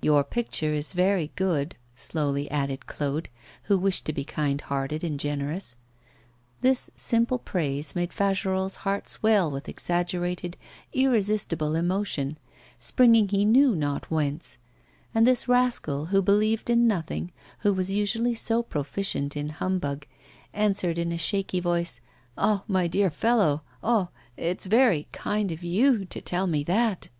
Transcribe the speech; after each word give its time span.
'Your 0.00 0.24
picture 0.24 0.72
is 0.72 0.94
very 0.94 1.30
good,' 1.36 1.76
slowly 1.94 2.50
added 2.50 2.86
Claude, 2.86 3.28
who 3.64 3.76
wished 3.76 4.06
to 4.06 4.12
be 4.14 4.24
kind 4.24 4.58
hearted 4.62 5.04
and 5.04 5.20
generous. 5.20 5.76
This 6.62 6.90
simple 6.96 7.38
praise 7.38 7.94
made 7.94 8.14
Fagerolles' 8.14 8.76
heart 8.76 9.10
swell 9.10 9.50
with 9.50 9.68
exaggerated, 9.68 10.56
irresistible 10.94 11.74
emotion, 11.74 12.38
springing 12.78 13.28
he 13.28 13.44
knew 13.44 13.76
not 13.76 14.10
whence; 14.10 14.56
and 15.14 15.26
this 15.26 15.46
rascal, 15.46 16.06
who 16.06 16.22
believed 16.22 16.70
in 16.70 16.88
nothing, 16.88 17.30
who 17.58 17.74
was 17.74 17.90
usually 17.90 18.32
so 18.34 18.62
proficient 18.62 19.36
in 19.36 19.50
humbug, 19.50 20.06
answered 20.54 20.96
in 20.96 21.12
a 21.12 21.18
shaky 21.18 21.60
voice: 21.60 22.00
'Ah! 22.38 22.64
my 22.68 22.86
dear 22.86 23.10
fellow, 23.10 23.60
ah! 23.82 24.08
it's 24.34 24.64
very 24.64 25.08
kind 25.12 25.52
of 25.52 25.62
you 25.62 26.06
to 26.06 26.22
tell 26.22 26.46
me 26.46 26.64
that! 26.64 27.10